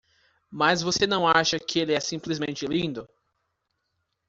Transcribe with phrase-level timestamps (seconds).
[0.49, 3.07] Mas você não acha que ele é simplesmente lindo?